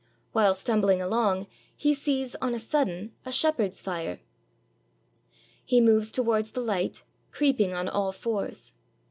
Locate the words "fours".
8.11-8.73